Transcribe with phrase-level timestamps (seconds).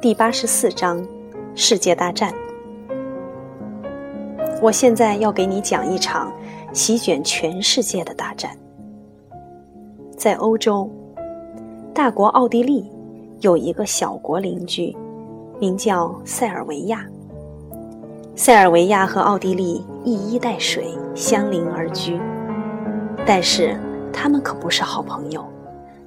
[0.00, 1.06] 第八十四章：
[1.54, 2.32] 世界大战。
[4.62, 6.32] 我现在要给你讲一场
[6.72, 8.56] 席卷全世界的大战。
[10.16, 10.88] 在欧洲，
[11.92, 12.90] 大国奥地利
[13.40, 14.96] 有一个小国邻居，
[15.58, 17.06] 名叫塞尔维亚。
[18.34, 22.18] 塞尔维亚和奥地利一衣带水，相邻而居，
[23.26, 23.78] 但是
[24.14, 25.44] 他们可不是好朋友，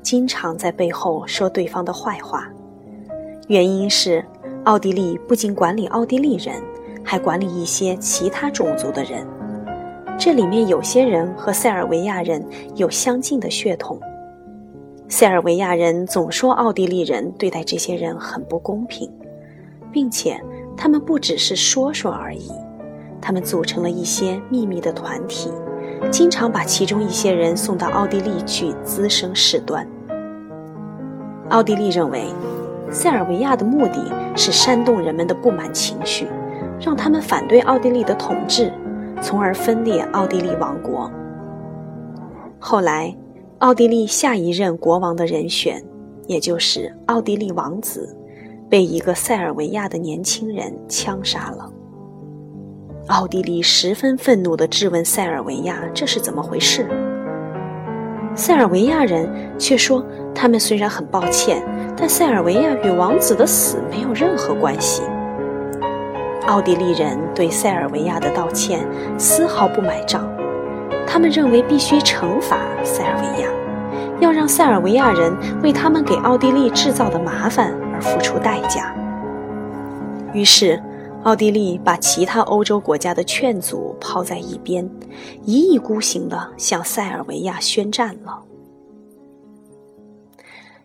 [0.00, 2.48] 经常在背后说对方的坏话。
[3.52, 4.24] 原因是，
[4.64, 6.54] 奥地利不仅管理奥地利人，
[7.04, 9.26] 还管理一些其他种族的人。
[10.18, 12.42] 这里面有些人和塞尔维亚人
[12.76, 14.00] 有相近的血统。
[15.06, 19.12] 塞尔维亚人总说奥地利人对待这些人很不公平，
[19.92, 20.40] 并且
[20.74, 22.52] 他们不只是说说而已，
[23.20, 25.50] 他们组成了一些秘密的团体，
[26.10, 29.86] 经常把其中一些人送到奥地利去滋生事端。
[31.50, 32.28] 奥地利认为。
[32.92, 36.28] 塞尔维亚的目的是煽动人们的不满情绪，
[36.78, 38.70] 让他们反对奥地利的统治，
[39.22, 41.10] 从而分裂奥地利王国。
[42.58, 43.16] 后来，
[43.58, 45.82] 奥地利下一任国王的人选，
[46.26, 48.14] 也就是奥地利王子，
[48.68, 51.72] 被一个塞尔维亚的年轻人枪杀了。
[53.08, 56.86] 奥地利十分愤怒地质问塞尔维亚：“这是怎么回事？”
[58.36, 61.66] 塞尔维亚人却说：“他们虽然很抱歉。”
[62.02, 65.04] 但塞尔维亚与王子的死没有任何关系。
[66.48, 68.84] 奥地利人对塞尔维亚的道歉
[69.16, 70.28] 丝毫不买账，
[71.06, 73.48] 他们认为必须惩罚塞尔维亚，
[74.18, 78.92] 要让塞尔维亚人为他们给奥地利制造的麻烦而付出代价。
[80.32, 80.82] 于是，
[81.22, 84.90] 奥地利把其他欧洲国家的劝阻抛在一边，
[85.44, 88.42] 一意孤行地向塞尔维亚宣战了。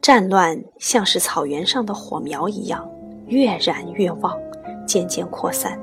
[0.00, 2.88] 战乱像是草原上的火苗一样，
[3.26, 4.36] 越燃越旺，
[4.86, 5.78] 渐渐扩散。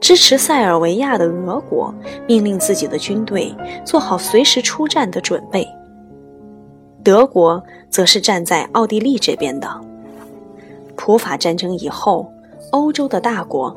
[0.00, 1.94] 支持塞尔维亚的俄国
[2.26, 3.54] 命令自己的军队
[3.84, 5.66] 做好随时出战的准备。
[7.02, 9.68] 德国则是站在奥地利这边的。
[10.96, 12.30] 普法战争以后，
[12.72, 13.74] 欧洲的大国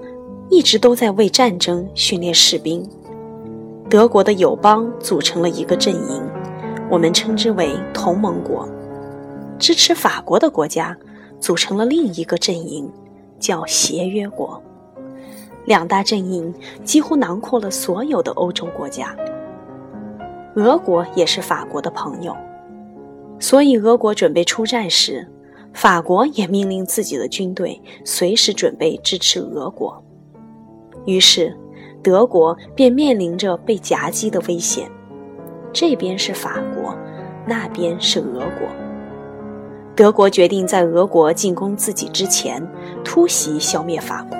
[0.50, 2.88] 一直都在为战争训练士兵。
[3.90, 6.22] 德国的友邦组成了一个阵营，
[6.90, 8.68] 我们称之为同盟国。
[9.63, 10.94] 支持法国的国家
[11.40, 12.91] 组成了另一个阵营，
[13.40, 14.62] 叫协约国。
[15.63, 16.53] 两大阵营
[16.84, 19.16] 几乎囊括了所有的欧洲国家。
[20.57, 22.35] 俄国也是法国的朋友，
[23.40, 25.25] 所以俄国准备出战时，
[25.72, 30.03] 法国也命令自己的军队随时准备支持俄国。
[31.06, 31.57] 于是，
[32.03, 34.91] 德国便面临着被夹击的危险。
[35.72, 36.94] 这边是法国，
[37.47, 38.83] 那边是俄国。
[39.96, 42.66] 德国决定在俄国进攻自己之前，
[43.04, 44.38] 突袭消灭法国。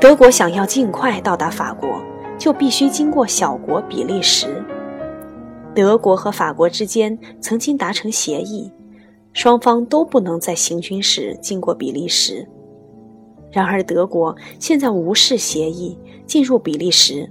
[0.00, 2.00] 德国想要尽快到达法国，
[2.38, 4.64] 就必须经过小国比利时。
[5.74, 8.72] 德国和法国之间曾经达成协议，
[9.34, 12.48] 双方都不能在行军时经过比利时。
[13.50, 17.30] 然而，德国现在无视协议，进入比利时。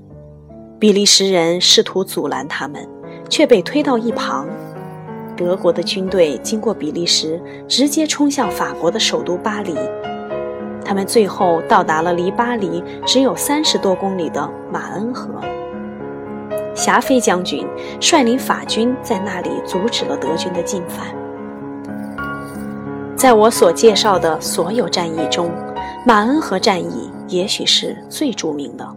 [0.77, 2.87] 比利时人试图阻拦他们，
[3.29, 4.47] 却被推到一旁。
[5.43, 9.75] 德国的军队经过比利时，直接冲向法国的首都巴黎。
[10.85, 15.41] 他们最后到达了离巴黎只有三十多公里的马恩河。
[16.75, 17.67] 霞飞将军
[17.99, 21.07] 率领法军在那里阻止了德军的进犯。
[23.15, 25.51] 在我所介绍的所有战役中，
[26.05, 28.87] 马恩河战役也许是最著名的。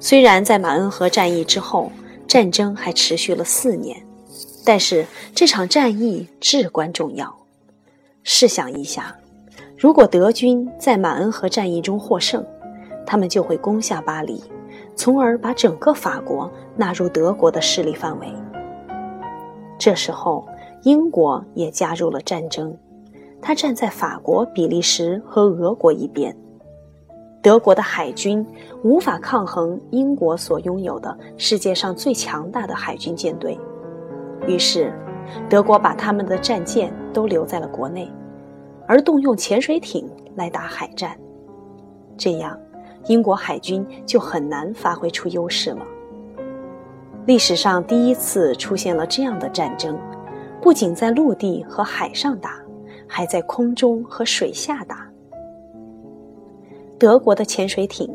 [0.00, 1.92] 虽然在马恩河战役之后，
[2.26, 4.05] 战争还持续了四年。
[4.66, 7.32] 但是这场战役至关重要。
[8.24, 9.16] 试想一下，
[9.78, 12.44] 如果德军在马恩河战役中获胜，
[13.06, 14.42] 他们就会攻下巴黎，
[14.96, 18.26] 从而把整个法国纳入德国的势力范围。
[19.78, 20.44] 这时候，
[20.82, 22.76] 英国也加入了战争，
[23.40, 26.36] 他站在法国、比利时和俄国一边。
[27.40, 28.44] 德国的海军
[28.82, 33.56] 无法抗衡英国所拥有的世界上最强大的海军舰队。
[34.46, 34.92] 于是，
[35.48, 38.10] 德国把他们的战舰都留在了国内，
[38.86, 41.16] 而动用潜水艇来打海战。
[42.16, 42.58] 这样，
[43.06, 45.86] 英国海军就很难发挥出优势了。
[47.26, 49.98] 历史上第一次出现了这样的战争，
[50.62, 52.60] 不仅在陆地和海上打，
[53.08, 55.06] 还在空中和水下打。
[56.98, 58.08] 德国的潜水艇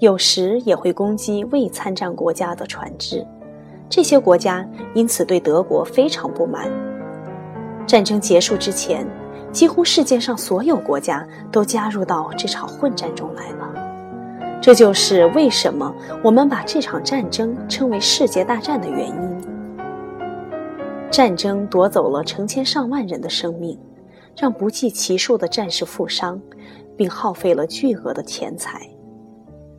[0.00, 3.24] 有时也会攻击未参战国家的船只。
[3.94, 6.68] 这些国家因此对德国非常不满。
[7.86, 9.06] 战争结束之前，
[9.52, 14.58] 几乎世界上所有国家都加入到这场混战中来了。
[14.60, 15.94] 这就是为什么
[16.24, 19.44] 我们把这场战争称为世界大战的原因。
[21.08, 23.78] 战争夺走了成千上万人的生命，
[24.36, 26.42] 让不计其数的战士负伤，
[26.96, 28.80] 并耗费了巨额的钱财。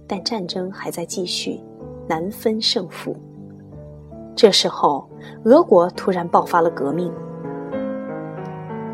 [0.07, 1.59] 但战争还在继续，
[2.07, 3.13] 难分胜负。
[4.35, 5.09] 这时候，
[5.45, 7.09] 俄国突然爆发了革命。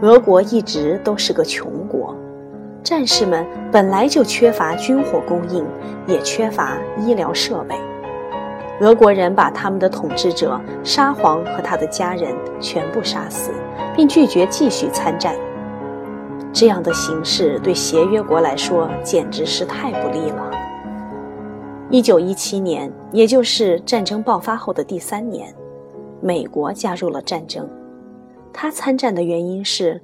[0.02, 2.16] 俄国一直都是个穷国，
[2.84, 5.66] 战士们本来就缺乏军火供应，
[6.06, 7.76] 也缺乏医疗设备。
[8.82, 13.52] 俄国人把他们的统治者沙皇和他的家人全部杀死，
[13.96, 15.36] 并拒绝继续参战。
[16.54, 20.52] 这样的形势对协约国来说简直是太不利了。
[21.92, 25.54] 一九一七年，也就是战争爆发后的第三年，
[26.22, 27.70] 美国加入了战争。
[28.54, 30.02] 他参战的原因是，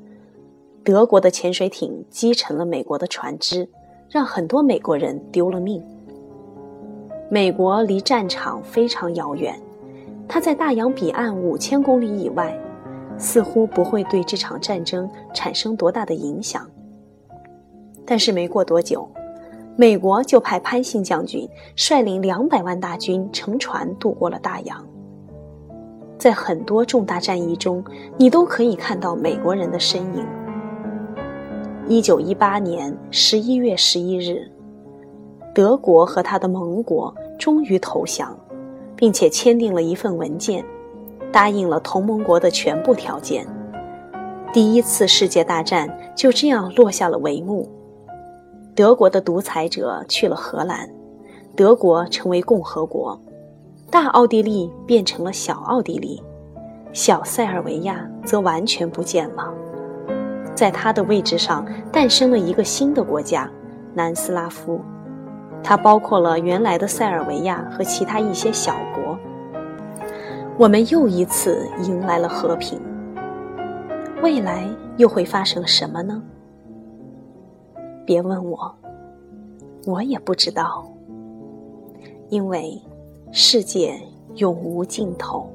[0.83, 3.65] 德国的潜水艇击沉了美国的船只，
[4.09, 5.81] 让很多美国人丢了命。
[7.29, 9.57] 美国离战场非常遥远，
[10.27, 12.53] 它在大洋彼岸五千公里以外，
[13.17, 16.69] 似乎不会对这场战争产生多大的影响。
[18.05, 19.09] 但是没过多久，
[19.79, 24.83] 美国就派潘兴将军率领两百万大军乘船渡过了大洋。
[26.17, 27.83] 在很多重大战役中，
[28.17, 30.25] 你都可以看到美国人的身影。
[31.87, 34.51] 一九一八年十一月十一日。
[35.53, 38.35] 德国和他的盟国终于投降，
[38.95, 40.65] 并且签订了一份文件，
[41.31, 43.45] 答应了同盟国的全部条件。
[44.51, 47.69] 第一次世界大战就这样落下了帷幕。
[48.77, 50.87] 德国的独裁者去了荷兰，
[51.55, 53.19] 德国成为共和国，
[53.89, 56.21] 大奥地利变成了小奥地利，
[56.93, 59.51] 小塞尔维亚则完全不见了。
[60.53, 63.49] 在它的位置上诞生了一个新的国家——
[63.95, 64.79] 南斯拉夫。
[65.63, 69.17] 它包括了原来的塞尔维亚和其他一些小国。
[70.55, 72.79] 我们又一次迎来了和平。
[74.21, 76.21] 未来又会发生什么呢？
[78.07, 78.73] 别问我，
[79.85, 80.89] 我也不知道。
[82.29, 82.81] 因为
[83.33, 84.01] 世界
[84.35, 85.49] 永无尽头。